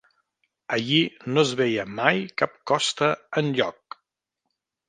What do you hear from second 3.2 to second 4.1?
enlloc